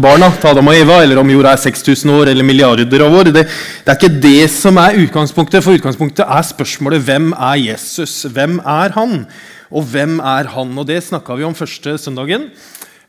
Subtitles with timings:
[0.00, 3.28] barna Adam og Eva, eller om jorda er 6000 år eller milliarder av år.
[3.28, 8.22] Det, det, er ikke det som er utgangspunktet, for utgangspunktet er spørsmålet hvem er Jesus?
[8.24, 9.26] Hvem er han?
[9.68, 10.72] Og hvem er han?
[10.80, 12.48] Og Det snakka vi om første søndagen.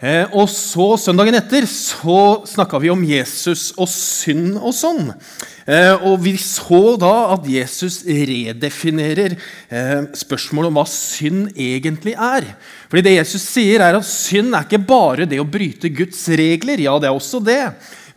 [0.03, 5.13] Eh, og så Søndagen etter så snakka vi om Jesus og synd og sånn.
[5.63, 12.49] Eh, og Vi så da at Jesus redefinerer eh, spørsmålet om hva synd egentlig er.
[12.91, 16.83] Fordi det Jesus sier, er at synd er ikke bare det å bryte Guds regler.
[16.83, 17.61] Ja, det er også det.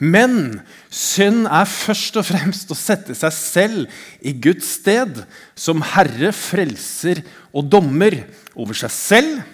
[0.03, 0.59] Men
[0.91, 5.23] synd er først og fremst å sette seg selv i Guds sted
[5.55, 7.23] som herre, frelser
[7.55, 8.25] og dommer
[8.59, 9.45] over seg selv,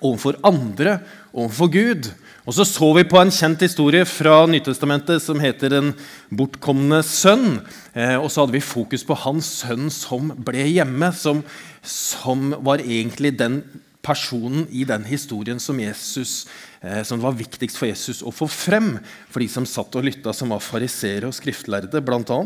[0.00, 0.98] overfor andre
[1.36, 2.10] overfor Gud.
[2.46, 5.94] Og så så vi på en kjent historie fra Nytestamentet som heter 'Den
[6.30, 7.60] bortkomne sønn'.
[7.94, 11.42] Eh, og så hadde vi fokus på hans sønn som ble hjemme, som,
[11.82, 13.62] som var egentlig den
[14.06, 16.46] personen i den historien som, Jesus,
[16.80, 18.98] eh, som var viktigst for Jesus å få frem.
[19.28, 22.40] For de som satt og lytta, som var fariseere og skriftlærde, bl.a.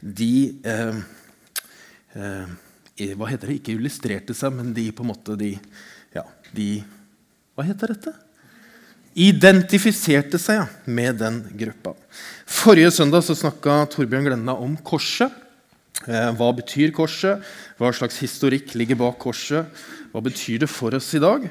[0.00, 0.94] De eh,
[2.14, 2.46] eh,
[3.18, 3.58] Hva heter det?
[3.58, 5.58] Ikke illustrerte seg, men de på en måte de,
[6.54, 6.70] de
[7.54, 8.14] Hva heter dette?
[9.14, 11.94] identifiserte seg med den gruppa.
[12.50, 15.30] Forrige søndag så snakka Torbjørn Glenna om korset.
[16.04, 17.42] Eh, hva betyr korset?
[17.78, 19.70] Hva slags historikk ligger bak korset?
[20.10, 21.46] Hva betyr det for oss i dag?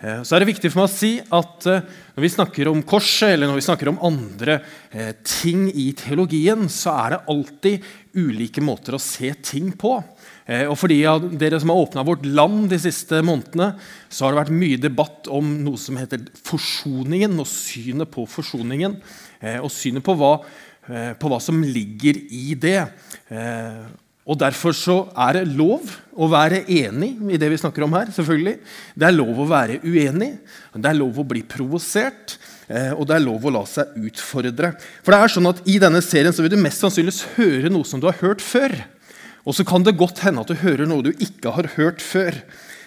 [0.00, 1.84] Eh, så er det viktig for meg å si at eh,
[2.16, 4.60] Når vi snakker om korset eller når vi snakker om andre
[5.26, 9.96] ting i teologien, så er det alltid ulike måter å se ting på.
[10.44, 13.72] Eh, og for dere som har åpna vårt land de siste månedene,
[14.12, 18.98] så har det vært mye debatt om noe som heter forsoningen, og synet på forsoningen.
[19.40, 20.36] Eh, og synet på hva,
[20.88, 22.80] eh, på hva som ligger i det.
[24.24, 25.84] Og Derfor så er det lov
[26.16, 28.06] å være enig i det vi snakker om her.
[28.06, 28.58] selvfølgelig.
[28.96, 30.38] Det er lov å være uenig,
[30.72, 32.38] det er lov å bli provosert.
[32.96, 34.80] Og det er lov å la seg utfordre.
[35.02, 37.84] For det er sånn at I denne serien så vil du mest sannsynligvis høre noe
[37.84, 38.72] som du har hørt før.
[39.44, 42.36] Og så kan det godt hende at du hører noe du ikke har hørt før.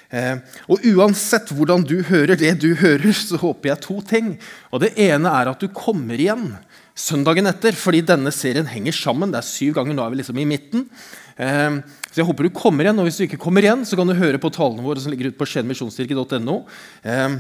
[0.10, 0.40] Eh,
[0.72, 4.34] og Uansett hvordan du hører det du hører, så håper jeg to ting.
[4.72, 6.56] Og Det ene er at du kommer igjen
[6.98, 9.34] søndagen etter, fordi denne serien henger sammen.
[9.34, 10.88] Det er syv ganger, nå er vi liksom i midten.
[11.38, 11.78] Eh,
[12.10, 12.98] så jeg håper du kommer igjen.
[12.98, 15.30] Og hvis du ikke kommer igjen, så kan du høre på talene våre som ligger
[15.30, 16.60] ute på skienmisjonskirke.no.
[17.06, 17.38] Eh,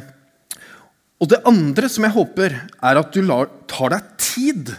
[1.18, 3.26] og det andre som jeg håper, er at du
[3.66, 4.76] tar deg tid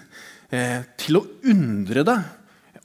[0.96, 2.37] til å undre deg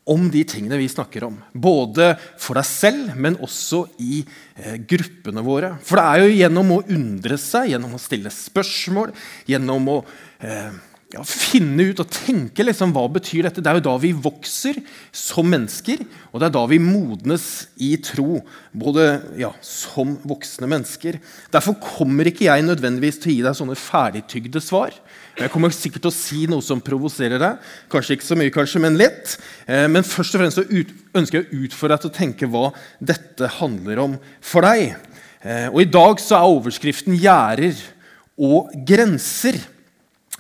[0.10, 1.38] om de tingene vi snakker om.
[1.54, 5.74] Både for deg selv, men også i eh, gruppene våre.
[5.86, 9.14] For det er jo gjennom å undre seg, gjennom å stille spørsmål,
[9.48, 10.00] gjennom å
[10.44, 10.74] eh,
[11.14, 13.62] ja, finne ut og tenke liksom, hva betyr dette.
[13.62, 14.80] Det er jo da vi vokser
[15.14, 16.00] som mennesker,
[16.32, 17.46] og det er da vi modnes
[17.78, 18.40] i tro.
[18.74, 19.06] Både
[19.38, 21.20] ja, som voksne mennesker.
[21.54, 24.98] Derfor kommer ikke jeg nødvendigvis til å gi deg sånne ferdigtygde svar.
[25.38, 27.70] Jeg kommer sikkert til å si noe som provoserer deg.
[27.94, 29.36] Kanskje ikke så mye, kanskje, men litt.
[29.68, 30.66] Eh, men først og fremst så
[31.14, 32.68] ønsker jeg å utfordre deg til å tenke hva
[33.14, 34.96] dette handler om for deg.
[35.46, 37.78] Eh, og I dag så er overskriften 'gjerder
[38.38, 39.62] og grenser'.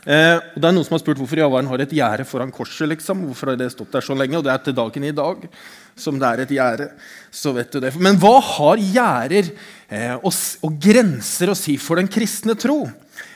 [0.03, 2.87] Eh, og det er Noen som har spurt hvorfor Javaren har et gjerde foran korset.
[2.91, 3.23] liksom.
[3.29, 4.37] Hvorfor har det stått der så lenge?
[4.37, 5.47] Og det er til dagen i dag
[5.95, 6.89] som det er et gjerde.
[7.31, 7.93] så vet du det.
[7.95, 9.51] Men hva har gjerder
[9.89, 12.83] eh, og, og, grenser å si for den kristne tro?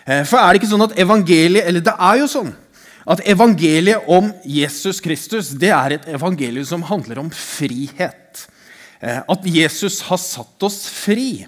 [0.06, 2.54] Eh, for er det ikke sånn at evangeliet Eller det er jo sånn
[3.08, 8.48] at evangeliet om Jesus Kristus det er et evangelium som handler om frihet.
[9.00, 11.46] Eh, at Jesus har satt oss fri.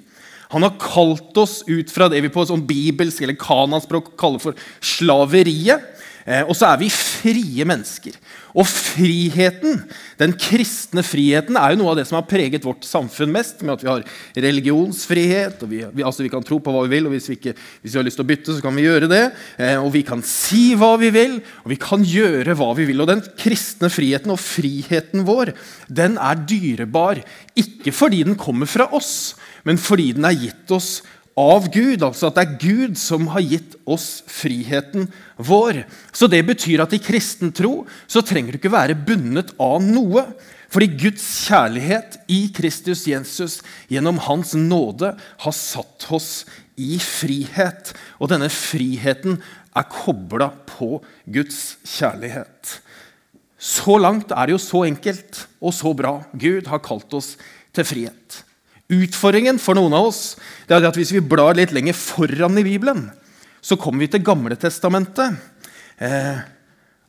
[0.53, 4.69] Han har kalt oss ut fra det vi på sånn bibelsk eller kananspråk kaller for
[4.81, 5.85] slaveriet.
[6.29, 8.13] Eh, og så er vi frie mennesker.
[8.57, 9.83] Og friheten,
[10.19, 13.61] den kristne friheten er jo noe av det som har preget vårt samfunn mest.
[13.61, 14.03] med at Vi har
[14.35, 17.07] religionsfrihet, og vi, vi, altså vi kan tro på hva vi vil.
[17.07, 19.09] og hvis vi, ikke, hvis vi, har lyst til å bytte, så kan vi gjøre
[19.09, 19.23] det.
[19.57, 23.01] Eh, og vi kan si hva vi vil, og vi kan gjøre hva vi vil.
[23.01, 25.53] Og den kristne friheten og friheten vår,
[25.87, 27.23] den er dyrebar.
[27.57, 29.35] Ikke fordi den kommer fra oss,
[29.67, 30.99] men fordi den er gitt oss
[31.39, 32.03] av Gud.
[32.03, 35.83] Altså at det er Gud som har gitt oss friheten vår.
[36.11, 40.25] Så det betyr at i kristen tro så trenger du ikke være bundet av noe.
[40.69, 46.43] Fordi Guds kjærlighet i Kristus Jesus gjennom Hans nåde har satt oss
[46.77, 47.95] i frihet.
[48.21, 49.39] Og denne friheten
[49.77, 52.77] er kobla på Guds kjærlighet.
[53.59, 56.19] Så langt er det jo så enkelt og så bra.
[56.31, 57.33] Gud har kalt oss
[57.75, 58.43] til frihet.
[58.89, 60.23] Utfordringen for noen av oss
[60.65, 63.05] det er at hvis vi blar litt lenger foran i Bibelen,
[63.61, 65.37] så kommer vi til Gamle Testamentet.
[66.01, 66.39] Eh,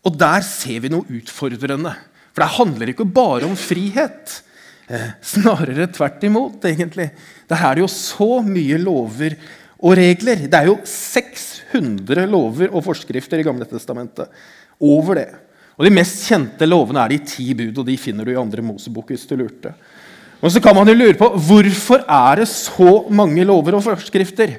[0.04, 1.94] og der ser vi noe utfordrende.
[2.34, 4.40] For det handler ikke bare om frihet.
[4.90, 7.10] Eh, snarere tvert imot, egentlig.
[7.48, 9.36] Det er jo så mye lover
[9.80, 10.48] og regler.
[10.50, 14.28] Det er jo 600 lover og forskrifter i Gamle testamentet.
[14.80, 15.30] Over det.
[15.78, 18.64] Og De mest kjente lovene er de ti bud, og de finner du i andre
[18.64, 19.08] Mosebok.
[19.08, 19.72] hvis du lurte.
[20.40, 24.56] Og så kan man jo lure på hvorfor er det så mange lover og forskrifter.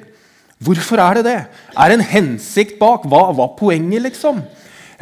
[0.62, 1.38] Hvorfor er det det?
[1.74, 3.06] Er det en hensikt bak?
[3.10, 4.42] Hva var poenget, liksom?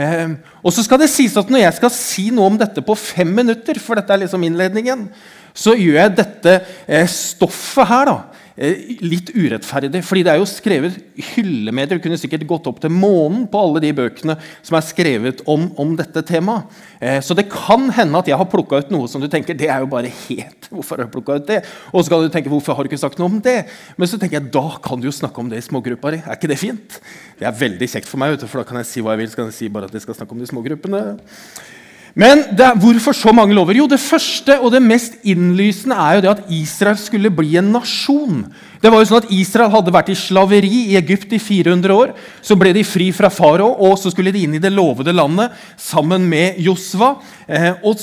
[0.00, 0.30] Eh,
[0.64, 3.28] og så skal det sies at Når jeg skal si noe om dette på fem
[3.28, 5.08] minutter, for dette er liksom innledningen,
[5.52, 6.54] så gjør jeg dette
[6.88, 8.16] eh, stoffet her da,
[8.60, 10.02] litt urettferdig.
[10.04, 10.98] fordi det er jo skrevet
[11.32, 11.96] hyllemeter.
[11.96, 15.70] Du kunne sikkert gått opp til månen på alle de bøkene som er skrevet om,
[15.80, 16.68] om dette temaet.
[17.00, 19.70] Eh, så det kan hende at jeg har plukka ut noe som du tenker det
[19.72, 21.62] er jo bare helt Hvorfor har jeg ut det?
[21.90, 23.64] Og så kan du tenke hvorfor har du ikke sagt noe om det?
[23.96, 26.20] Men så tenker jeg da kan du jo snakke om det i smågruppa di.
[26.22, 27.00] Er ikke det fint?
[27.40, 29.32] Det er veldig kjekt for meg, for da kan jeg si hva jeg vil.
[29.32, 31.02] Så kan jeg si bare at jeg skal snakke om de smågruppene.
[32.18, 33.76] Men er, hvorfor så mange lover?
[33.78, 37.72] Jo, Det første og det mest innlysende er jo det at Israel skulle bli en
[37.72, 38.44] nasjon.
[38.82, 42.14] Det var jo sånn at Israel hadde vært i slaveri i Egypt i 400 år.
[42.42, 45.54] Så ble de fri fra farao, og så skulle de inn i det lovede landet
[45.78, 47.14] sammen med Josva.
[47.46, 48.00] Eh, og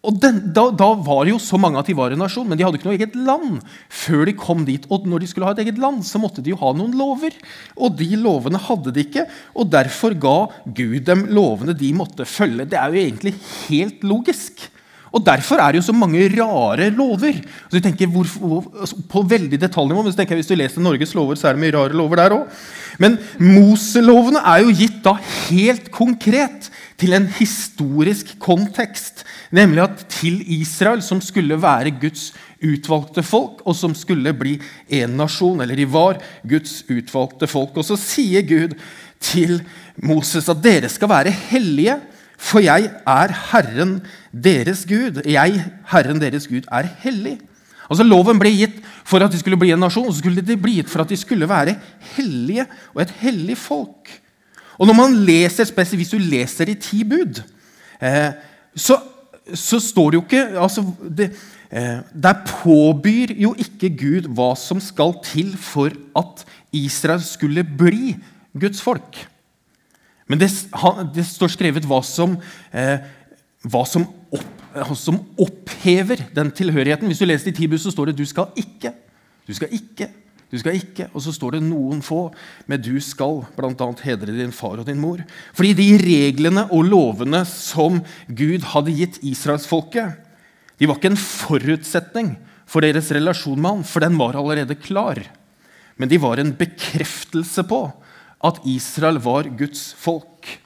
[0.00, 2.56] og den, da, da, var det jo så mange at de var en nasjon, men
[2.56, 3.60] de hadde ikke noe eget land.
[3.92, 4.86] før de kom dit.
[4.88, 7.36] Og når de skulle ha et eget land, så måtte de jo ha noen lover.
[7.76, 12.64] Og de lovene hadde de ikke, og derfor ga Gud dem lovene de måtte følge.
[12.72, 13.34] Det er jo egentlig
[13.68, 14.70] helt logisk.
[15.10, 17.40] Og Derfor er det jo så mange rare lover.
[17.66, 18.28] Så du tenker, hvor,
[18.78, 21.58] altså, på veldig detaljnivå, men så tenker jeg, Hvis du leser Norges lover, så er
[21.58, 22.60] det mye rare lover der òg.
[23.02, 25.16] Men Moselovene er jo gitt da
[25.50, 26.70] helt konkret
[27.00, 29.24] til en historisk kontekst.
[29.56, 32.30] Nemlig at til Israel, som skulle være Guds
[32.60, 34.58] utvalgte folk, og som skulle bli
[35.00, 37.76] en nasjon, eller de var Guds utvalgte folk.
[37.80, 38.76] Og så sier Gud
[39.20, 39.60] til
[40.04, 41.96] Moses at dere skal være hellige,
[42.40, 43.98] for jeg er Herren
[44.32, 45.20] deres Gud.
[45.28, 47.36] Jeg, Herren deres Gud, er hellig.
[47.90, 50.56] Altså Loven ble gitt for at de skulle bli en nasjon, og så skulle de
[50.56, 51.74] bli gitt for at de skulle være
[52.14, 54.12] hellige og et hellig folk.
[54.80, 57.42] Og når man leser, spesielt Hvis du leser i ti bud,
[58.00, 58.32] eh,
[58.74, 58.96] så,
[59.54, 61.30] så, står det jo ikke altså det,
[61.70, 68.16] eh, Der påbyr jo ikke Gud hva som skal til for at Israel skulle bli
[68.60, 69.18] Guds folk.
[70.30, 70.48] Men det,
[71.14, 72.36] det står skrevet hva som,
[72.72, 73.02] eh,
[73.66, 77.10] hva som, opp, som, opphever den tilhørigheten.
[77.10, 78.94] Hvis du leser i Tibus, så står det 'du skal ikke'.
[79.46, 80.06] Du skal ikke.
[80.50, 82.32] Du skal ikke, Og så står det noen få
[82.66, 83.92] med 'du skal', bl.a.
[84.02, 85.22] hedre din far og din mor.
[85.54, 90.18] Fordi de reglene og lovene som Gud hadde gitt israelsfolket,
[90.78, 92.36] de var ikke en forutsetning
[92.66, 95.18] for deres relasjon med ham, for den var allerede klar.
[95.96, 97.92] Men de var en bekreftelse på
[98.42, 100.58] at Israel var Guds folk.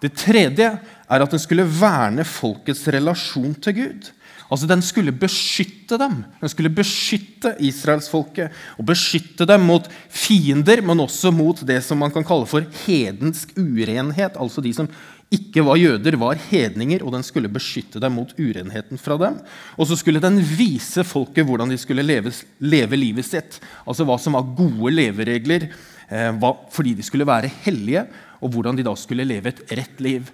[0.00, 4.10] Det tredje er at den skulle verne folkets relasjon til Gud.
[4.50, 6.22] Altså Den skulle beskytte dem.
[6.40, 8.52] Den skulle beskytte israelsfolket.
[8.78, 13.56] Og beskytte dem mot fiender, men også mot det som man kan kalle for hedensk
[13.56, 14.36] urenhet.
[14.36, 14.90] Altså de som
[15.34, 19.40] ikke var jøder, var hedninger, og den skulle beskytte dem mot urenheten fra dem.
[19.78, 22.30] Og så skulle den vise folket hvordan de skulle leve,
[22.60, 23.58] leve livet sitt.
[23.88, 25.70] Altså hva som var gode leveregler
[26.08, 26.34] Eh,
[26.70, 28.04] fordi de skulle være hellige,
[28.40, 30.28] og hvordan de da skulle leve et rett liv.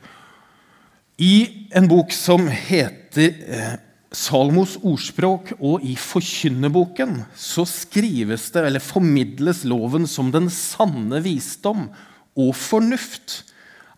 [1.18, 3.76] I en bok som heter eh,
[4.10, 11.86] Salmos ordspråk, og i Forkynneboken så skrives det, eller formidles loven som den sanne visdom
[12.34, 13.44] og fornuft.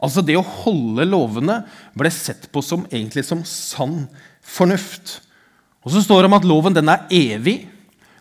[0.02, 1.62] Altså Det å holde lovene
[1.96, 4.04] ble sett på som, egentlig som sann
[4.44, 5.20] fornuft.
[5.82, 7.62] Og så står det om at loven den er evig,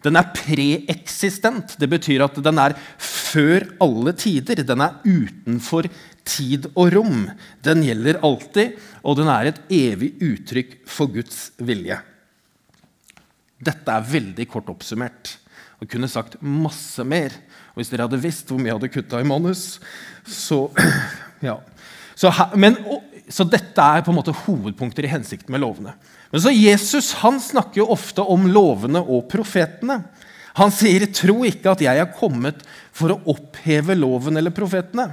[0.01, 1.75] den er preeksistent.
[1.77, 4.63] Det betyr at den er før alle tider.
[4.65, 5.89] Den er utenfor
[6.27, 7.27] tid og rom.
[7.65, 11.97] Den gjelder alltid, og den er et evig uttrykk for Guds vilje.
[13.61, 15.35] Dette er veldig kort oppsummert.
[15.81, 17.33] Og kunne sagt masse mer.
[17.73, 19.65] Og hvis dere hadde visst hvor mye jeg hadde kutta i manus,
[20.25, 20.67] så
[21.41, 21.55] Ja.
[22.13, 22.75] Så, men,
[23.25, 25.95] så dette er på en måte hovedpunkter i hensikten med lovene.
[26.29, 30.03] Men så Jesus han snakker jo ofte om lovene og profetene.
[30.59, 32.61] Han sier, 'Tro ikke at jeg er kommet
[32.93, 35.09] for å oppheve loven eller profetene.'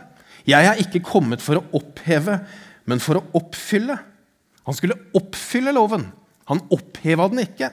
[0.49, 2.41] 'Jeg er ikke kommet for å oppheve,
[2.89, 3.99] men for å oppfylle.'
[4.69, 6.11] Han skulle oppfylle loven.
[6.49, 7.71] Han oppheva den ikke.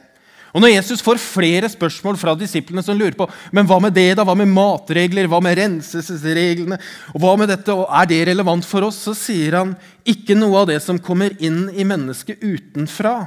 [0.56, 4.14] Og Når Jesus får flere spørsmål fra disiplene som lurer på men hva med det
[4.16, 6.78] da, hva med matregler, hva med renselsesreglene,
[7.12, 9.74] og hva med dette, og er det relevant for oss, så sier han
[10.08, 13.18] ikke noe av det som kommer inn i mennesket utenfra,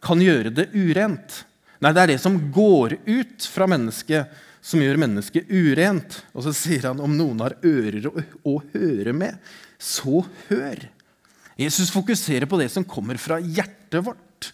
[0.00, 1.42] kan gjøre det urent.
[1.84, 4.32] Nei, det er det som går ut fra mennesket,
[4.68, 6.20] som gjør mennesket urent.
[6.36, 9.38] Og så sier han om noen har ører å, å høre med,
[9.80, 10.84] så hør.
[11.58, 14.52] Jesus fokuserer på det som kommer fra hjertet vårt.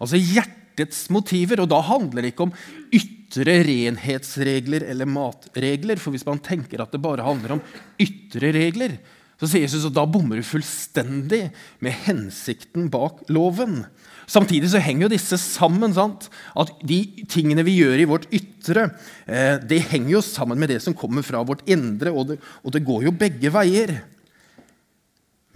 [0.00, 1.62] Altså hjertets motiver.
[1.62, 2.56] Og da handler det ikke om
[2.96, 6.00] ytre renhetsregler eller matregler.
[6.00, 7.64] For hvis man tenker at det bare handler om
[8.02, 8.96] ytre regler,
[9.40, 11.46] så sier Jesus at da bommer du fullstendig
[11.80, 13.86] med hensikten bak loven.
[14.30, 15.94] Samtidig så henger jo disse sammen.
[15.96, 16.28] sant?
[16.54, 18.90] At De tingene vi gjør i vårt ytre,
[19.26, 22.72] eh, det henger jo sammen med det som kommer fra vårt indre, og det, og
[22.72, 24.02] det går jo begge veier.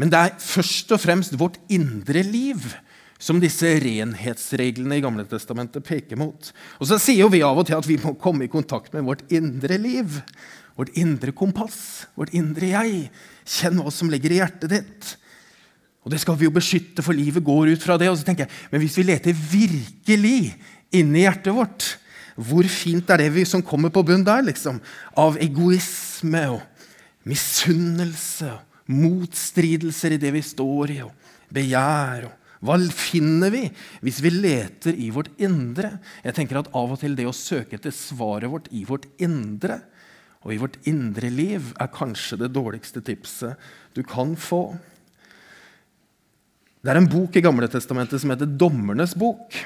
[0.00, 2.59] Men det er først og fremst vårt indre liv
[3.21, 6.50] som disse renhetsreglene i Gamle Testamentet peker mot.
[6.81, 9.07] Og så sier jo vi av og til at vi må komme i kontakt med
[9.07, 10.19] vårt indre liv.
[10.75, 13.09] Vårt indre kompass, vårt indre jeg.
[13.47, 15.11] Kjenn hva som ligger i hjertet ditt.
[16.04, 18.11] Og det skal vi jo beskytte, for livet går ut fra det.
[18.11, 20.54] Og så tenker jeg, Men hvis vi leter virkelig
[20.93, 21.97] inni hjertet vårt,
[22.35, 24.43] hvor fint er det vi som kommer på bunn der?
[24.43, 24.81] liksom?
[25.16, 26.62] Av egoisme og
[27.25, 31.14] misunnelse og motstridelser i det vi står i, og
[31.54, 32.26] begjær.
[32.26, 33.66] og hva finner vi
[34.00, 35.99] hvis vi leter i vårt indre?
[36.25, 39.83] Jeg tenker at Av og til det å søke etter svaret vårt i vårt indre
[40.45, 43.57] og i vårt indre liv er kanskje det dårligste tipset
[43.97, 44.77] du kan få.
[46.85, 49.57] Det er en bok i Gamle Testamentet som heter Dommernes bok.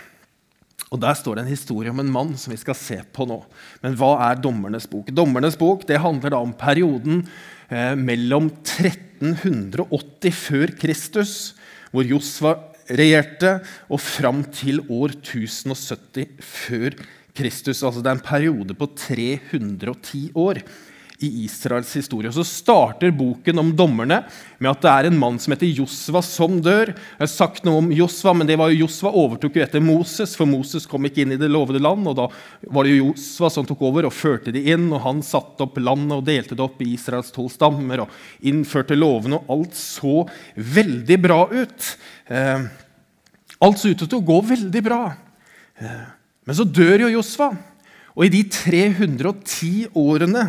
[0.88, 3.42] Og Der står det en historie om en mann som vi skal se på nå.
[3.82, 5.10] Men hva er Dommernes bok?
[5.10, 7.26] Dommernes bok det handler da om perioden
[7.68, 11.54] eh, mellom 1380 før Kristus,
[11.90, 12.54] hvor Josva
[12.88, 13.58] regjerte,
[13.90, 17.17] og fram til år 1070 før Kristus.
[17.38, 20.62] Altså det er en periode på 310 år
[21.18, 22.30] i Israels historie.
[22.30, 24.20] Og Så starter boken om dommerne
[24.58, 26.92] med at det er en mann som heter Josva, som dør.
[26.92, 30.36] Jeg har sagt noe om Josva, men det var jo Josva overtok jo etter Moses,
[30.38, 32.06] for Moses kom ikke inn i det lovede land.
[32.06, 32.28] og Da
[32.70, 34.86] var det jo Josva som tok over og førte de inn.
[34.92, 38.14] og Han satte opp landet og delte det opp i Israels tolv stammer og
[38.46, 39.42] innførte lovene.
[39.42, 40.22] og Alt så
[40.54, 41.96] veldig bra ut.
[42.30, 42.68] Eh,
[43.58, 45.02] alt så ut til å gå veldig bra.
[45.82, 46.06] Eh,
[46.48, 47.52] men så dør jo Josva.
[48.16, 50.48] Og i de 310 årene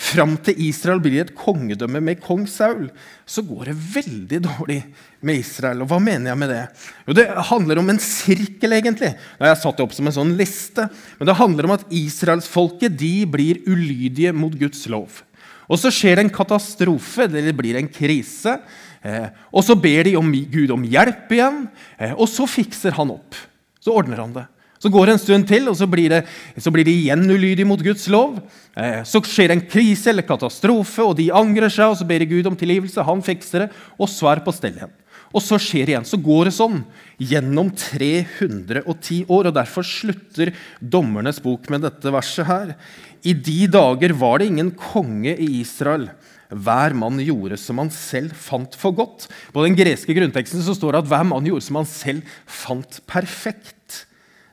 [0.00, 2.86] fram til Israel blir et kongedømme med kong Saul,
[3.28, 4.78] så går det veldig dårlig
[5.26, 5.82] med Israel.
[5.82, 6.62] Og hva mener jeg med det?
[7.04, 9.10] Jo, Det handler om en sirkel, egentlig.
[9.36, 10.86] Nå jeg satt det opp som en sånn liste.
[11.18, 12.96] Men det handler om at israelsfolket
[13.28, 15.20] blir ulydige mot Guds lov.
[15.68, 18.56] Og så skjer det en katastrofe, det blir en krise.
[19.02, 21.66] Eh, og så ber de om Gud om hjelp igjen,
[21.98, 23.36] eh, og så fikser han opp.
[23.80, 24.46] Så ordner han det.
[24.80, 26.22] Så går det en stund til, og så blir, det,
[26.56, 28.38] så blir de igjen ulydige mot Guds lov.
[28.72, 32.30] Eh, så skjer en krise eller katastrofe, og de angrer seg, og så ber de
[32.30, 33.04] Gud om tilgivelse.
[33.04, 33.68] Han fikser det,
[34.00, 34.96] og så er det på stell igjen.
[35.30, 36.08] Og så skjer det igjen.
[36.08, 36.80] Så går det sånn
[37.20, 39.50] gjennom 310 år.
[39.50, 42.74] og Derfor slutter Dommernes bok med dette verset her.
[43.22, 46.08] I de dager var det ingen konge i Israel.
[46.50, 49.28] Hver mann gjorde som han selv fant for godt.
[49.54, 52.98] På den greske grunnteksten så står det at hver mann gjorde som han selv fant
[53.06, 54.06] perfekt.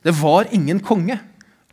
[0.08, 1.18] Det var ingen konge.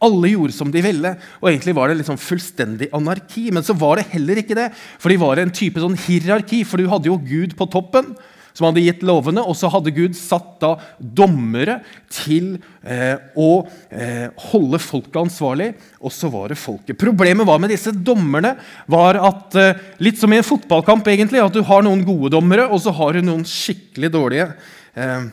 [0.03, 1.15] Alle gjorde som de ville.
[1.39, 3.47] og egentlig var det liksom fullstendig anarki.
[3.55, 6.65] Men så var det heller ikke det, for de var en type sånn hierarki.
[6.67, 8.11] For du hadde jo Gud på toppen,
[8.55, 12.53] som hadde gitt lovene, og så hadde Gud satt da dommere til
[12.87, 13.49] eh, å
[13.91, 16.95] eh, holde folket ansvarlig, og så var det folket.
[16.99, 18.53] Problemet var med disse dommerne
[18.91, 22.69] var at eh, litt som i en fotballkamp, egentlig, at du har noen gode dommere,
[22.71, 24.47] og så har du noen skikkelig dårlige.
[24.95, 25.27] Eh,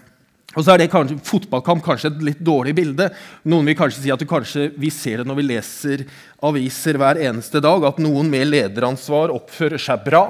[0.53, 3.09] og så er det kanskje, Fotballkamp kanskje et litt dårlig bilde.
[3.49, 6.05] Noen vil kanskje si at kanskje vi ser det når vi leser
[6.45, 10.25] aviser hver eneste dag, at noen med lederansvar oppfører seg bra,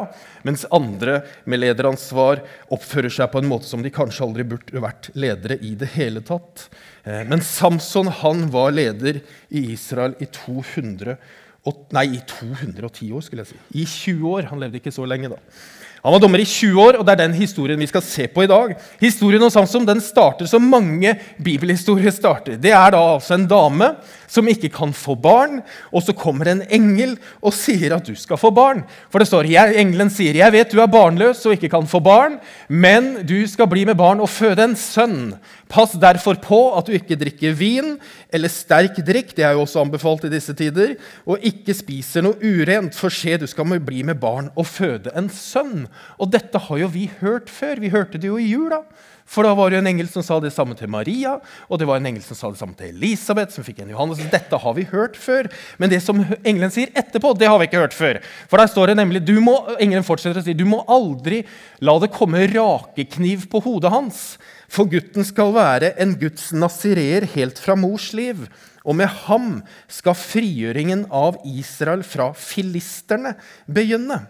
[0.47, 2.43] mens andre med lederansvar
[2.75, 6.23] oppfører seg på en måte som de kanskje aldri burde vært ledere i det hele
[6.27, 6.69] tatt.
[7.03, 11.17] Eh, men Samson han var leder i Israel i 200,
[11.95, 13.61] nei, i 210 år, skulle jeg si.
[13.79, 14.51] I 20 år.
[14.51, 15.39] Han levde ikke så lenge, da.
[16.03, 18.43] Han var dommer i 20 år, og det er den historien vi skal se på
[18.43, 18.73] i dag.
[18.99, 22.57] Historien om Samson den starter som mange bibelhistorier starter.
[22.59, 23.93] Det er da altså en dame
[24.27, 25.61] som ikke kan få barn.
[25.95, 28.83] Og så kommer en engel og sier at du skal få barn.
[29.15, 29.47] For det står,
[29.79, 33.69] Engelen sier, 'Jeg vet du er barnløs og ikke kan få barn, men du skal
[33.69, 35.39] bli med barn og føde en sønn.'
[35.73, 37.95] Pass derfor på at du ikke drikker vin
[38.29, 42.39] eller sterk drikk, det er jo også anbefalt i disse tider, og ikke spiser noe
[42.41, 45.87] urent, for se, du skal bli med barn og føde en sønn.
[46.19, 47.81] Og dette har jo vi hørt før.
[47.83, 48.83] Vi hørte det jo i jula.
[49.33, 51.37] For da var det jo en engel som sa det samme til Maria,
[51.71, 53.55] og det var en engel som sa det samme til Elisabeth.
[53.55, 54.21] som fikk en Johannes.
[54.33, 55.49] Dette har vi hørt før.
[55.79, 58.21] Men det som engelen sier etterpå, det har vi ikke hørt før.
[58.51, 61.43] For der står det nemlig, du må, Engelen fortsetter å si du må aldri
[61.81, 64.23] la det komme rakekniv på hodet hans.
[64.73, 68.47] For gutten skal være en Guds nasireer helt fra mors liv.
[68.89, 69.59] Og med ham
[69.91, 73.35] skal frigjøringen av Israel fra filisterne
[73.69, 74.23] begynne.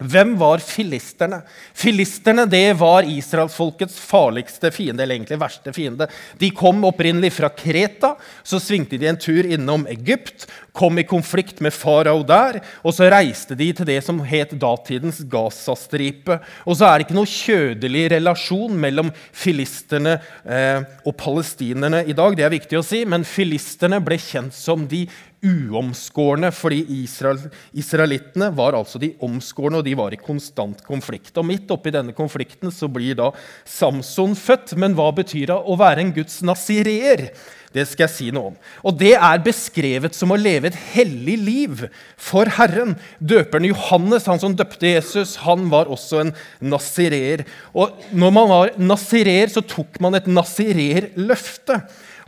[0.00, 1.42] Hvem var filisterne?
[1.76, 6.08] Filisterne det var israelsfolkets farligste fiende, eller egentlig verste fiende.
[6.40, 11.60] De kom opprinnelig fra Kreta, så svingte de en tur innom Egypt, kom i konflikt
[11.60, 16.38] med farao der, og så reiste de til det som het datidens Gazastripe.
[16.64, 20.16] Og så er det ikke noe kjødelig relasjon mellom filisterne
[20.46, 24.88] eh, og palestinerne i dag, det er viktig å si, men filisterne ble kjent som
[24.88, 25.04] de
[25.40, 27.38] uomskårne, fordi Israel,
[27.72, 31.32] israelittene var altså de omskårne, og de var i konstant konflikt.
[31.40, 33.30] Og Midt oppi denne konflikten så blir da
[33.64, 34.76] Samson født.
[34.80, 37.30] Men hva betyr det å være en Guds nasireer?
[37.70, 38.58] Det skal jeg si noe om.
[38.82, 41.84] Og Det er beskrevet som å leve et hellig liv
[42.18, 42.96] for Herren.
[43.22, 47.46] Døperen Johannes, han som døpte Jesus, han var også en nasireer.
[47.72, 51.78] Og når man var nasireer, så tok man et nasireerløfte.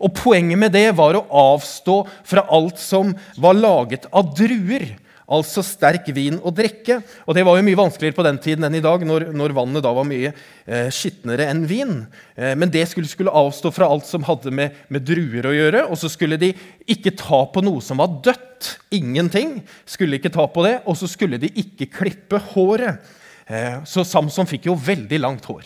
[0.03, 4.91] Og Poenget med det var å avstå fra alt som var laget av druer.
[5.33, 6.99] Altså sterk vin å drikke.
[7.25, 9.85] Og det var jo mye vanskeligere på den tiden enn i dag, når, når vannet
[9.85, 11.95] da var mye eh, skitnere enn vin.
[12.35, 15.87] Eh, men det skulle, skulle, avstå fra alt som hadde med, med, druer å gjøre.
[15.89, 16.53] Og så skulle de
[16.91, 18.75] ikke ta på noe som var dødt.
[18.95, 19.61] Ingenting.
[19.89, 20.81] Skulle ikke ta på det.
[20.91, 23.01] Og så skulle de ikke klippe håret.
[23.47, 25.65] Eh, så Samson fikk jo veldig langt hår.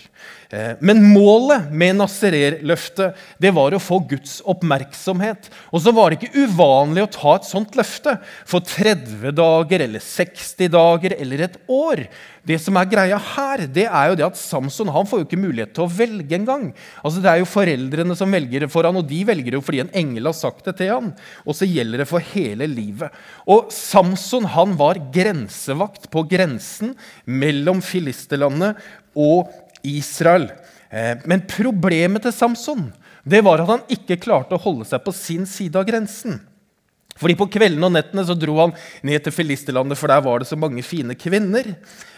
[0.51, 5.51] Eh, men målet med Nasserer-løftet det var å få Guds oppmerksomhet.
[5.73, 8.17] Og så var det ikke uvanlig å ta et sånt løfte
[8.49, 12.07] for 30 dager eller 60 dager eller et år.
[12.47, 15.41] Det som er greia her, det er jo det at Samson han får jo ikke
[15.41, 16.69] mulighet til å velge engang.
[17.03, 19.95] Altså, det er jo foreldrene som velger for han, og de velger det fordi en
[19.99, 21.11] engel har sagt det til han.
[21.43, 23.15] Og så gjelder det for hele livet.
[23.51, 26.95] Og Samson han var grensevakt på grensen
[27.27, 28.79] mellom filisterlandet
[29.19, 29.51] og
[29.87, 30.51] Israel.
[30.91, 32.93] Eh, men problemet til Samson
[33.27, 36.39] det var at han ikke klarte å holde seg på sin side av grensen.
[37.17, 38.75] Fordi På kveldene og nettene så dro han
[39.07, 41.75] ned til filisterlandet, for der var det så mange fine kvinner.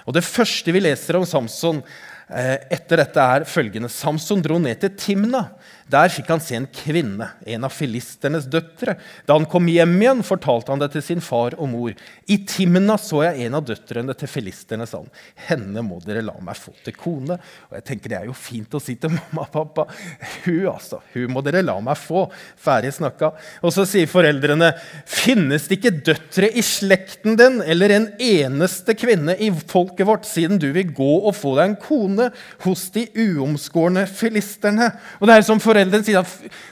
[0.07, 1.83] Og Det første vi leser om Samson
[2.28, 3.90] eh, etter dette, er følgende.
[3.93, 5.45] Samson dro ned til Timna.
[5.88, 8.99] Der fikk han se en kvinne, en av filisternes døtre.
[9.25, 11.95] Da han kom hjem igjen, fortalte han det til sin far og mor.
[12.28, 15.09] I Timna så jeg en av døtrene til filisterne, sa han.
[15.49, 17.38] Henne må dere la meg få til kone.
[17.71, 19.87] Og jeg tenker Det er jo fint å si til mamma og pappa.
[20.45, 22.26] Hun altså, hun må dere la meg få.
[22.60, 23.32] Ferdig snakka.
[23.65, 24.75] Og så sier foreldrene,
[25.08, 30.60] finnes det ikke døtre i slekten din eller en eneste kvinne i folket vårt, siden
[30.60, 32.28] du vil gå og få deg en kone
[32.67, 34.93] hos de uomskårne filisterne?
[35.21, 36.26] Og det er som foreldrene sier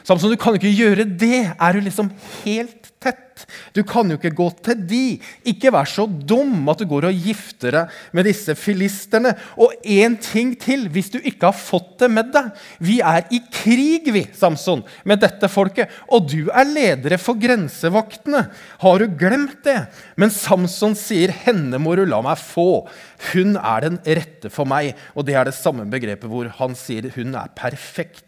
[0.07, 1.45] Samson, du kan jo ikke gjøre det.
[1.55, 2.11] Er du liksom
[2.42, 3.45] helt tett?
[3.77, 5.03] Du kan jo ikke gå til de.
[5.49, 9.35] Ikke vær så dum at du går og gifter deg med disse filisterne.
[9.61, 12.51] Og én ting til, hvis du ikke har fått det med deg.
[12.81, 15.92] Vi er i krig, vi, Samson, med dette folket.
[16.09, 18.47] Og du er ledere for grensevaktene.
[18.83, 19.79] Har du glemt det?
[20.16, 22.88] Men Samson sier, 'Henne må du la meg få'.
[23.33, 24.97] Hun er den rette for meg.
[25.14, 28.26] Og det er det samme begrepet hvor han sier hun er perfekt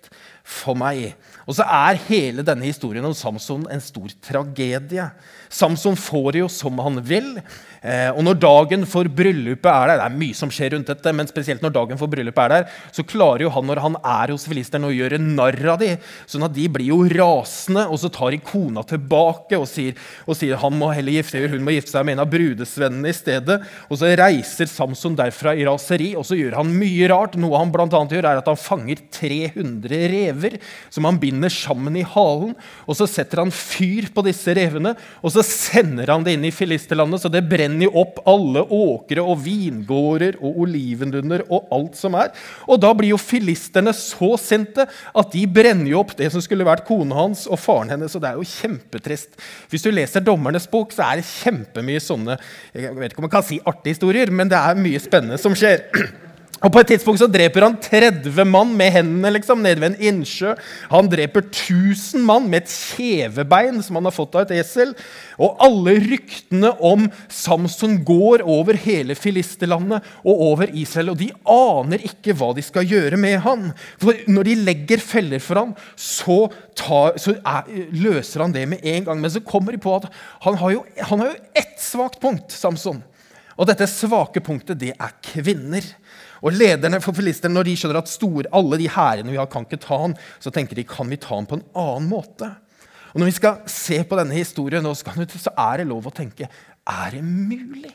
[0.49, 1.13] for meg.
[1.49, 5.07] Og så er hele denne historien om Samson en stor tragedie.
[5.49, 7.35] Samson får det jo som han vil.
[7.79, 11.13] Eh, og når dagen for bryllupet er der, det er mye som skjer rundt dette,
[11.15, 14.33] men spesielt når dagen for bryllupet er der, så klarer jo han når han er
[14.35, 16.03] hos filisteren å gjøre narr av dem.
[16.29, 20.37] Sånn at de blir jo rasende, og så tar de kona tilbake og sier, og
[20.37, 23.61] sier han må heller gifte hun må gifte seg med en av brudesvennene i stedet.
[23.89, 27.39] Og så reiser Samson derfra i raseri, og så gjør han mye rart.
[27.41, 30.38] Noe han annet gjør, er at han fanger 300 rever
[30.93, 32.55] som han binder sammen i halen.
[32.87, 36.55] Og så setter han fyr på disse revene, og så sender han det inn i
[36.55, 42.17] filisterlandet, så det brenner jo opp alle åkre og vingårder og olivenlunder og alt som
[42.19, 42.33] er.
[42.69, 46.67] Og da blir jo filisterne så sinte at de brenner jo opp det som skulle
[46.69, 48.15] vært kona hans og faren hennes.
[48.17, 49.39] Og det er jo kjempetrist.
[49.73, 52.39] Hvis du leser Dommernes bok, så er det kjempemye sånne
[52.79, 55.57] jeg vet ikke om jeg kan si artige historier, men det er mye spennende som
[55.59, 55.87] skjer.
[56.59, 60.09] Og På et tidspunkt så dreper han 30 mann med hendene liksom, nede ved en
[60.11, 60.57] innsjø.
[60.91, 64.91] Han dreper 1000 mann med et kjevebein som han har fått av et esel.
[65.39, 71.13] Og alle ryktene om Samson går over hele filisterlandet og over Israel.
[71.15, 73.69] Og de aner ikke hva de skal gjøre med han.
[74.03, 76.41] For når de legger feller for han, så,
[76.79, 79.23] tar, så er, løser han det med en gang.
[79.23, 80.11] Men så kommer de på at
[80.43, 82.99] han har jo, han har jo ett svakt punkt, Samson.
[83.59, 85.87] Og dette svake punktet, det er kvinner.
[86.43, 89.67] Og lederne for filisterne, når de skjønner at store, alle de hærene vi har, kan
[89.67, 92.51] ikke ta han, så tenker de kan vi ta han på en annen måte.
[93.15, 96.51] Og Når vi skal se på denne historien, så er det lov å tenke
[96.89, 97.93] er det mulig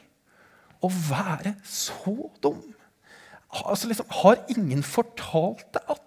[0.84, 2.62] å være så dum?
[3.64, 6.02] Altså liksom, Har ingen fortalt det at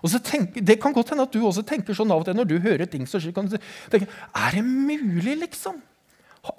[0.00, 2.36] og så tenker, Det kan godt hende at du også tenker sånn av og til
[2.38, 3.58] når du hører ting så kan du
[3.92, 5.82] tenke, Er det mulig, liksom?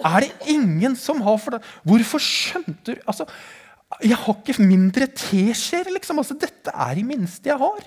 [0.06, 1.64] Er det ingen som har for det?
[1.88, 3.26] Hvorfor skjønte du altså,
[4.00, 6.22] Jeg har ikke mindre teskjeer, liksom.
[6.22, 7.82] Altså, dette er det minste jeg har.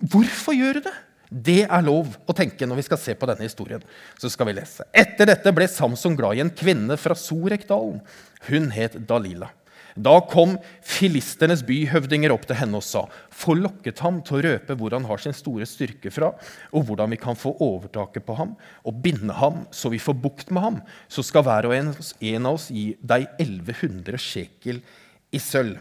[0.00, 0.94] Hvorfor gjør du det?
[1.34, 3.82] Det er lov å tenke når vi skal se på denne historien.
[4.20, 4.86] Så skal vi lese.
[4.94, 8.00] Etter dette ble Samson glad i en kvinne fra Sorekdalen.
[8.48, 9.50] Hun het Dalila.
[9.94, 14.96] Da kom filisternes byhøvdinger opp til henne og sa.: Forlokket ham til å røpe hvor
[14.96, 16.32] han har sin store styrke fra,
[16.74, 20.50] og hvordan vi kan få overtaket på ham og binde ham så vi får bukt
[20.50, 24.82] med ham, så skal hver og en, en av oss gi deg 1100 sjekel
[25.30, 25.78] i sølv.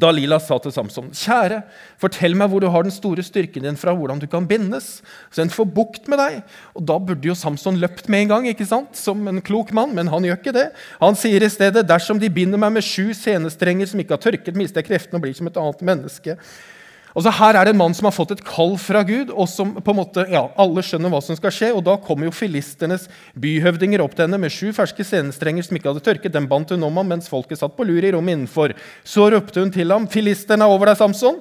[0.00, 1.62] Dalila sa til Samson, 'Kjære,
[2.00, 5.42] fortell meg hvor du har den store styrken din fra, hvordan du kan bindes, så
[5.42, 6.42] en får bukt med deg.'
[6.74, 8.96] Og Da burde jo Samson løpt med en gang, ikke sant?
[8.96, 10.68] som en klok mann, men han gjør ikke det.
[11.00, 14.56] Han sier i stedet, 'Dersom de binder meg med sju senestrenger som ikke har tørket,
[14.56, 16.38] mister jeg kreftene og blir som et annet menneske.'
[17.14, 19.70] Altså Her er det en mann som har fått et kall fra Gud, og som
[19.78, 21.68] på en måte, ja, alle skjønner hva som skal skje.
[21.70, 23.06] og Da kommer jo filisternes
[23.38, 26.34] byhøvdinger opp til henne med sju ferske senestrenger som ikke hadde tørket.
[26.34, 28.74] Dem bandt hun om ham mens folket satt på lur i rommet innenfor.
[29.06, 31.38] Så ropte hun til ham, 'Filisterne er over deg, Samson.'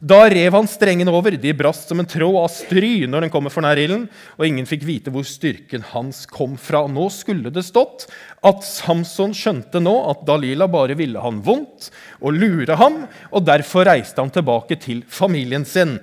[0.00, 1.36] Da rev han strengene over.
[1.40, 4.06] De brast som en tråd av stry når den kommer for nær ilden,
[4.36, 6.84] og ingen fikk vite hvor styrken hans kom fra.
[6.90, 8.04] Nå skulle det stått
[8.46, 13.88] at Samson skjønte nå at Dalila bare ville han vondt og lure ham, og derfor
[13.88, 15.96] reiste han tilbake til familien sin.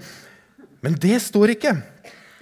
[0.84, 1.78] Men det står ikke.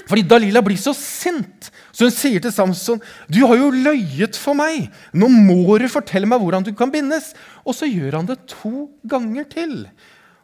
[0.08, 4.56] Fordi Dalila blir så sint, så hun sier til Samson, 'Du har jo løyet for
[4.58, 4.90] meg.
[5.14, 7.36] Nå må du fortelle meg hvordan du kan bindes.'
[7.66, 9.86] Og så gjør han det to ganger til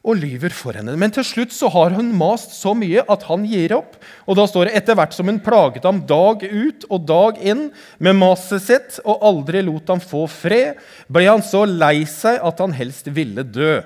[0.08, 0.96] og lyver for henne.
[1.00, 3.98] Men til slutt så har hun mast så mye at han gir opp.
[4.26, 7.68] Og da står det etter hvert som hun plaget ham dag ut og dag inn
[8.04, 10.80] med maset sitt og aldri lot ham få fred,
[11.12, 13.82] ble han så lei seg at han helst ville dø.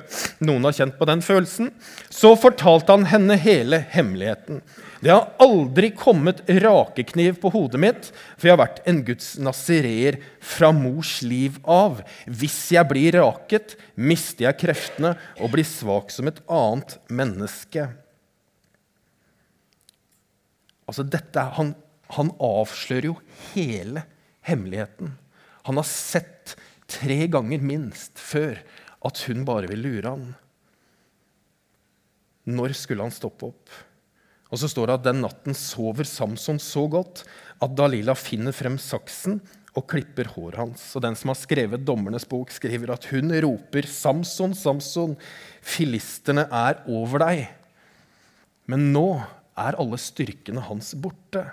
[0.45, 1.73] Noen har kjent på den følelsen.
[2.13, 4.61] Så fortalte han henne hele hemmeligheten.
[5.01, 10.19] Det har aldri kommet rakekniv på hodet mitt, for jeg har vært en Guds nazireer
[10.45, 12.03] fra mors liv av.
[12.29, 17.87] Hvis jeg blir raket, mister jeg kreftene og blir svak som et annet menneske.
[20.85, 21.73] Altså dette, han,
[22.13, 23.17] han avslører jo
[23.55, 24.05] hele
[24.45, 25.15] hemmeligheten.
[25.65, 28.61] Han har sett tre ganger minst før
[29.01, 30.33] at hun bare vil lure han.
[32.53, 33.79] Når skulle han stoppe opp?
[34.51, 37.23] Og så står det at den natten sover Samson så godt
[37.63, 39.39] at Dalila finner frem saksen
[39.71, 40.83] og klipper håret hans.
[40.97, 45.15] Og den som har skrevet Dommernes bok, skriver at hun roper, 'Samson, Samson,
[45.61, 47.47] filisterne er over deg.'
[48.67, 49.23] Men nå
[49.57, 51.45] er alle styrkene hans borte.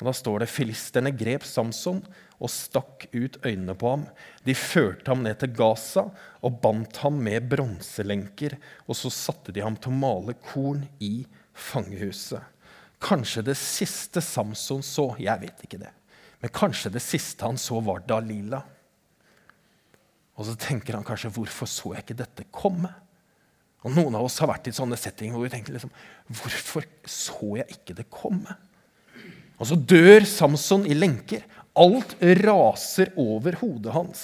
[0.00, 2.00] Og Da står det filisterne grep Samson
[2.40, 4.06] og stakk ut øynene på ham.
[4.46, 6.06] De førte ham ned til Gaza
[6.42, 8.56] og bandt ham med bronselenker.
[8.88, 12.42] Og så satte de ham til å male korn i fangehuset.
[13.00, 15.92] Kanskje det siste Samson så Jeg vet ikke det.
[16.40, 18.62] Men kanskje det siste han så, var Dalila.
[20.40, 22.92] Og så tenker han kanskje hvorfor så jeg ikke dette komme?
[23.84, 25.92] Og Noen av oss har vært i sånne settinger hvor vi tenker liksom,
[26.40, 28.56] hvorfor så jeg ikke det komme?
[29.60, 31.44] Og så dør Samson i lenker.
[31.78, 34.22] Alt raser over hodet hans.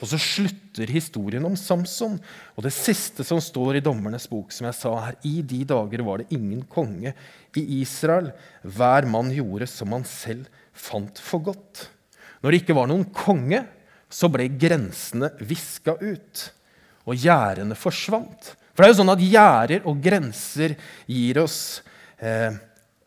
[0.00, 2.16] Og så slutter historien om Samson.
[2.56, 6.04] Og det siste som står i Dommernes bok, som jeg sa her, i de dager
[6.06, 7.12] var det ingen konge
[7.56, 8.30] i Israel.
[8.64, 11.86] Hver mann gjorde som han selv fant for godt.
[12.40, 13.62] Når det ikke var noen konge,
[14.08, 16.46] så ble grensene viska ut.
[17.06, 18.54] Og gjerdene forsvant.
[18.72, 20.74] For det er jo sånn at gjerder og grenser
[21.08, 21.60] gir oss
[22.20, 22.56] eh,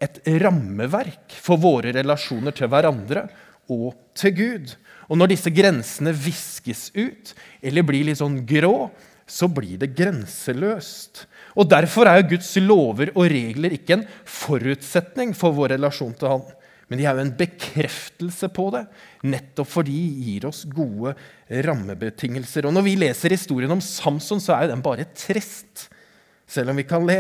[0.02, 3.28] et rammeverk for våre relasjoner til hverandre
[3.70, 4.74] og til Gud.
[5.10, 7.34] Og når disse grensene viskes ut
[7.66, 8.90] eller blir litt sånn grå,
[9.30, 11.26] så blir det grenseløst.
[11.60, 16.34] Og Derfor er jo Guds lover og regler ikke en forutsetning for vår relasjon til
[16.34, 16.48] Han.
[16.90, 18.82] Men de er jo en bekreftelse på det,
[19.30, 21.14] nettopp fordi de gir oss gode
[21.68, 22.66] rammebetingelser.
[22.66, 25.86] Og Når vi leser historien om Samson, så er jo den bare trist,
[26.50, 27.20] selv om vi kan le.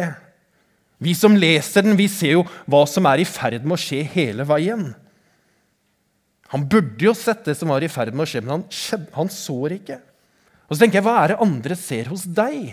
[0.97, 4.01] Vi som leser den, vi ser jo hva som er i ferd med å skje
[4.09, 4.89] hele veien.
[6.53, 9.31] Han burde jo sett det som var i ferd med å skje, men han, han
[9.33, 9.99] så det ikke.
[10.65, 12.71] Og så tenker jeg, Hva er det andre ser hos deg,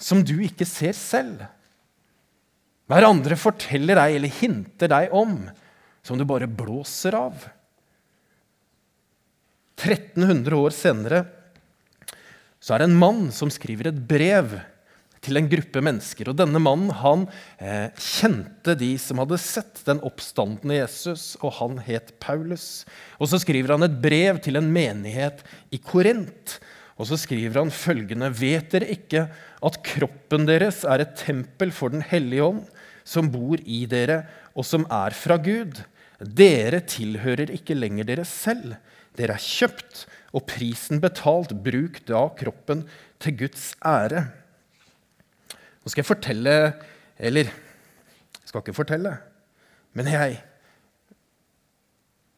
[0.00, 1.42] som du ikke ser selv?
[2.86, 5.36] Hva er det andre forteller deg eller hinter deg om,
[6.06, 7.44] som du bare blåser av?
[9.80, 11.22] 1300 år senere
[12.60, 14.58] så er det en mann som skriver et brev
[15.24, 16.30] til en gruppe mennesker.
[16.30, 17.26] Og denne mannen han
[17.60, 22.84] eh, kjente de som hadde sett den oppstandende Jesus, og han het Paulus.
[23.20, 26.58] Og så skriver han et brev til en menighet i Korint.
[27.00, 29.26] Og så skriver han følgende.: Vet dere ikke
[29.64, 32.64] at kroppen deres er et tempel for Den hellige ånd,
[33.04, 35.82] som bor i dere, og som er fra Gud?
[36.20, 38.76] Dere tilhører ikke lenger dere selv.
[39.16, 40.04] Dere er kjøpt,
[40.36, 41.56] og prisen betalt.
[41.64, 42.84] Bruk da kroppen
[43.20, 44.28] til Guds ære.
[45.80, 46.54] Nå skal jeg fortelle
[47.16, 49.12] Eller jeg skal ikke fortelle,
[49.94, 50.38] men jeg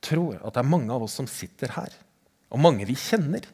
[0.05, 1.95] tror at det er mange av oss som sitter her,
[2.53, 3.47] og mange vi kjenner,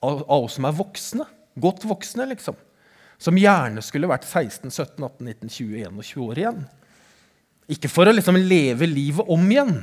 [0.00, 1.26] av, av oss som er voksne,
[1.60, 2.56] godt voksne, liksom,
[3.20, 6.62] som gjerne skulle vært 16, 17, 18, 19, 20, 21 år igjen.
[7.76, 9.76] Ikke for å liksom leve livet om igjen,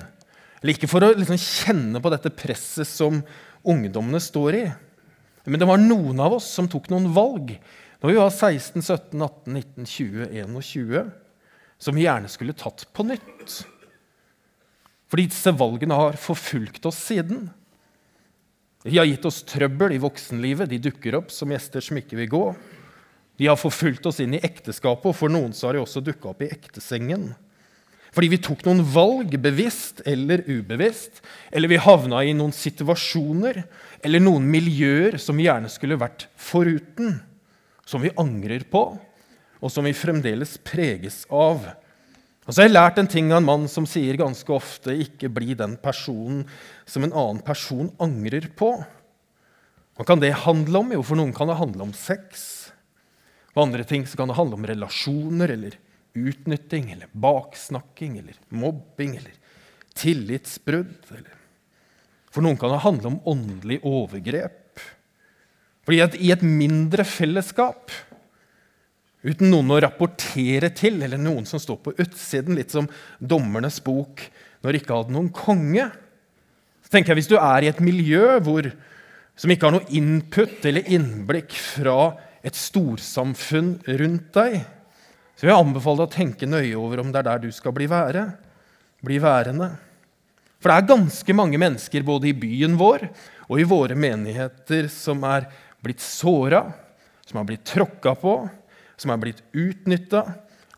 [0.62, 3.22] eller ikke for å liksom kjenne på dette presset som
[3.62, 4.66] ungdommene står i.
[5.46, 7.56] Men det var noen av oss som tok noen valg
[8.02, 11.12] når vi var 16, 17, 18, 19, 20, 21,
[11.82, 13.60] som vi gjerne skulle tatt på nytt.
[15.12, 17.50] Fordi disse valgene har forfulgt oss siden.
[18.82, 20.72] De har gitt oss trøbbel i voksenlivet.
[20.72, 22.44] De dukker opp som gjester som ikke vil gå.
[23.38, 26.32] De har forfulgt oss inn i ekteskapet, og for noen så har de også dukka
[26.34, 27.32] opp i ektesengen.
[28.12, 33.62] Fordi vi tok noen valg, bevisst eller ubevisst, eller vi havna i noen situasjoner
[34.04, 37.22] eller noen miljøer som vi gjerne skulle vært foruten,
[37.86, 38.84] som vi angrer på,
[39.62, 41.66] og som vi fremdeles preges av.
[42.46, 45.30] Og så har jeg lært en ting av en mann som sier ganske ofte 'ikke
[45.30, 46.48] bli den personen
[46.86, 48.86] som en annen person angrer på'.
[49.98, 50.92] Hva kan det handle om?
[50.92, 52.72] Jo, for noen kan det handle om sex.
[53.54, 55.78] For andre ting kan det handle om relasjoner eller
[56.16, 59.34] utnytting eller baksnakking eller mobbing eller
[59.94, 61.06] tillitsbrudd.
[61.12, 61.36] Eller.
[62.32, 64.61] For noen kan det handle om åndelig overgrep.
[65.88, 67.94] Fordi at i et mindre fellesskap,
[69.26, 74.24] uten noen å rapportere til, eller noen som står på utsiden, litt som dommernes bok
[74.62, 75.90] når de ikke hadde noen konge
[76.92, 78.66] så tenker jeg Hvis du er i et miljø hvor,
[79.40, 84.58] som ikke har noe input eller innblikk fra et storsamfunn rundt deg,
[85.38, 87.72] så vil jeg anbefale deg å tenke nøye over om det er der du skal
[87.78, 88.26] bli, være,
[89.08, 89.70] bli værende.
[90.60, 93.08] For det er ganske mange mennesker både i byen vår
[93.48, 95.48] og i våre menigheter som er
[95.82, 96.66] blitt såra,
[97.26, 98.36] som har blitt tråkka på,
[98.98, 100.24] som er blitt utnytta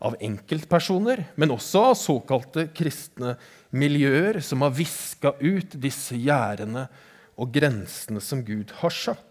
[0.04, 3.36] av enkeltpersoner, men også av såkalte kristne
[3.74, 6.86] miljøer som har viska ut disse gjerdene
[7.40, 9.30] og grensene som Gud har satt.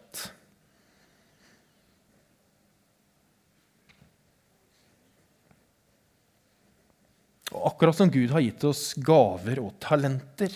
[7.53, 10.55] Og akkurat som Gud har gitt oss gaver og talenter,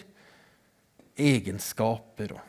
[1.18, 2.47] egenskaper og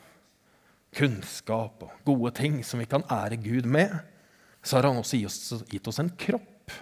[0.99, 3.93] kunnskap og gode ting som vi kan ære Gud med,
[4.63, 5.21] så har han også
[5.71, 6.75] gitt oss en kropp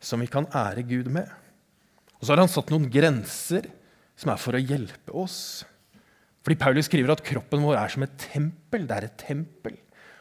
[0.00, 1.26] som vi kan ære Gud med.
[2.18, 3.70] Og så har han satt noen grenser
[4.18, 5.64] som er for å hjelpe oss.
[6.44, 8.86] Fordi Paulus skriver at kroppen vår er som et tempel.
[8.86, 9.78] Det er et tempel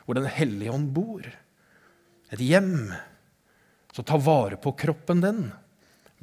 [0.08, 1.26] hvor Den hellige ånd bor.
[2.32, 2.94] Et hjem.
[3.92, 5.42] Så ta vare på kroppen din.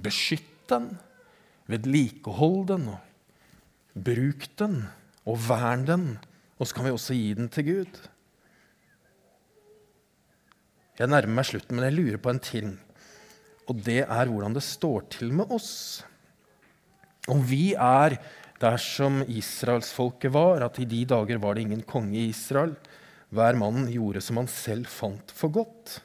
[0.01, 0.95] Beskytt den,
[1.69, 2.87] vedlikehold den,
[3.93, 4.79] bruk den,
[5.29, 6.07] og vern den.
[6.59, 8.01] Og så kan vi også gi den til Gud.
[10.95, 12.75] Jeg nærmer meg slutten, men jeg lurer på en ting.
[13.67, 16.05] Og det er hvordan det står til med oss.
[17.31, 18.19] Om vi er
[18.62, 22.77] der som israelsfolket var, at i de dager var det ingen konge i Israel.
[23.35, 25.99] Hver mann gjorde som han selv fant for godt.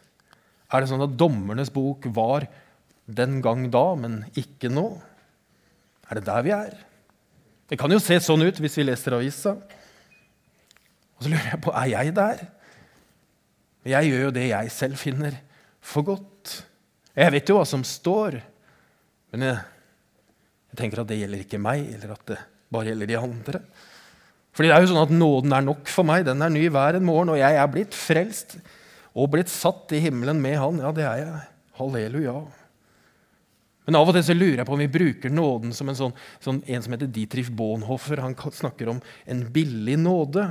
[0.73, 2.47] Er det sånn at dommernes bok var
[3.05, 4.87] den gang da, men ikke nå?
[6.09, 6.73] Er det der vi er?
[7.69, 9.59] Det kan jo se sånn ut hvis vi leser avisa.
[11.19, 12.45] Og så lurer jeg på er jeg der.
[13.89, 15.35] Jeg gjør jo det jeg selv finner
[15.83, 16.53] for godt.
[17.15, 18.37] Jeg vet jo hva som står,
[19.33, 19.57] men jeg,
[20.71, 22.37] jeg tenker at det gjelder ikke meg, eller at det
[22.71, 23.61] bare gjelder de andre.
[24.55, 26.25] Fordi det er jo sånn at Nåden er nok for meg.
[26.27, 27.33] Den er ny hver en morgen.
[27.33, 28.57] Og jeg er blitt frelst
[29.15, 30.81] og blitt satt i himmelen med Han.
[30.83, 31.43] Ja, det er jeg.
[31.79, 32.37] Halleluja.
[33.87, 36.11] Men av og til så lurer jeg på om vi bruker nåden som en sånn,
[36.43, 38.21] sånn en som heter Dietrich Bonhoeffer.
[38.21, 40.49] Han snakker om en billig nåde.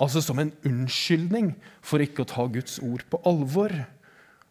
[0.00, 1.52] Altså som en unnskyldning
[1.84, 3.74] for ikke å ta Guds ord på alvor.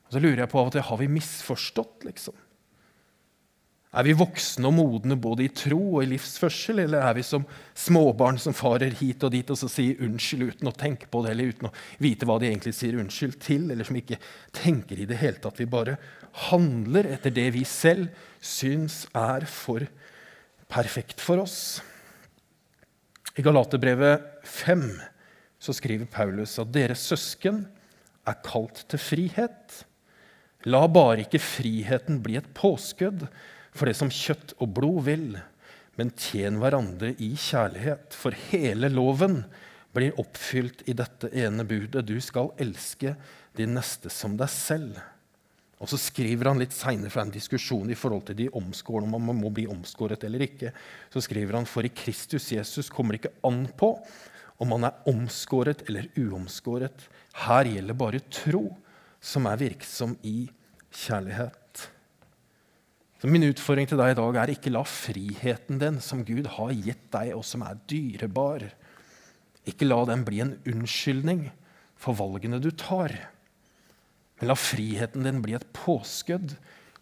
[0.05, 2.37] Og så lurer jeg på av og til har vi misforstått, liksom.
[3.89, 7.45] Er vi voksne og modne både i tro og i livsførsel, eller er vi som
[7.73, 11.31] småbarn som farer hit og dit og så sier unnskyld uten å tenke på det,
[11.33, 14.19] eller uten å vite hva de egentlig sier unnskyld til, eller som ikke
[14.53, 15.57] tenker i det hele tatt?
[15.57, 15.97] Vi bare
[16.51, 18.13] handler etter det vi selv
[18.45, 19.87] syns er for
[20.69, 21.79] perfekt for oss.
[23.41, 24.85] I Galaterbrevet 5
[25.59, 27.65] så skriver Paulus at dere søsken
[28.27, 29.83] er kalt til frihet.
[30.67, 33.27] La bare ikke friheten bli et påskudd
[33.75, 35.29] for det som kjøtt og blod vil,
[35.99, 38.15] men tjen hverandre i kjærlighet.
[38.15, 39.43] For hele loven
[39.95, 42.07] blir oppfylt i dette ene budet.
[42.07, 43.15] Du skal elske
[43.57, 44.99] din neste som deg selv.
[45.79, 49.29] Og så skriver han litt seinere fra en diskusjon i forhold til de omskårne, om
[49.31, 50.73] man må bli omskåret eller ikke.
[51.11, 53.93] Så skriver han for i Kristus Jesus kommer det ikke an på
[54.59, 57.07] om man er omskåret eller uomskåret.
[57.45, 58.65] Her gjelder bare tro,
[59.19, 60.49] som er virksom i
[60.91, 61.87] kjærlighet.
[63.19, 66.71] Så Min utfordring til deg i dag er ikke la friheten din, som Gud har
[66.71, 68.63] gitt deg, og som er dyrebar,
[69.67, 71.49] ikke la den bli en unnskyldning
[71.99, 73.11] for valgene du tar.
[74.39, 76.55] Men la friheten din bli et påskudd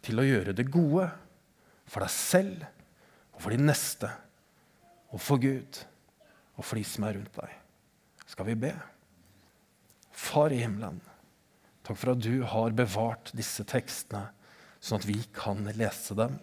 [0.06, 1.10] til å gjøre det gode
[1.88, 2.66] for deg selv
[3.36, 4.10] og for de neste
[5.14, 5.84] og for Gud
[6.58, 7.54] og som er rundt deg.
[8.28, 8.74] Skal vi be?
[10.18, 11.00] Far i himmelen,
[11.86, 14.26] takk for at du har bevart disse tekstene,
[14.82, 16.38] sånn at vi kan lese dem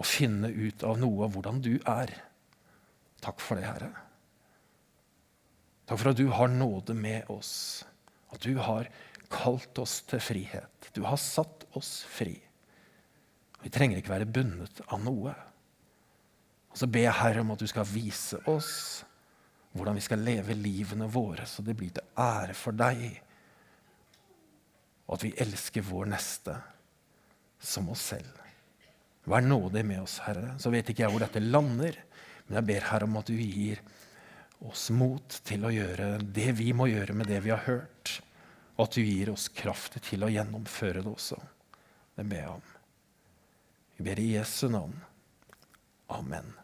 [0.00, 2.10] og finne ut av noe av hvordan du er.
[3.22, 3.92] Takk for det, Herre.
[5.86, 7.84] Takk for at du har nåde med oss,
[8.32, 8.88] at du har
[9.32, 10.90] kalt oss til frihet.
[10.96, 12.34] Du har satt oss fri.
[13.62, 15.34] Vi trenger ikke være bundet av noe.
[16.72, 18.74] Og så ber jeg Herre om at du skal vise oss
[19.72, 23.06] hvordan vi skal leve livene våre, så det blir til ære for deg.
[25.08, 26.56] Og at vi elsker vår neste
[27.62, 28.40] som oss selv.
[29.28, 30.56] Vær nådig med oss, Herre.
[30.60, 31.96] Så vet ikke jeg hvor dette lander,
[32.46, 33.80] men jeg ber Herre om at du gir
[34.66, 38.18] oss mot til å gjøre det vi må gjøre med det vi har hørt
[38.76, 41.38] og at du gir oss kraft til å gjennomføre det også.
[42.16, 42.64] Det ber jeg om.
[43.96, 44.96] Vi ber i Jesu navn.
[46.12, 46.61] Amen.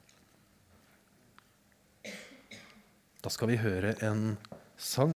[3.29, 4.39] Da skal vi høre en
[4.81, 5.13] sang.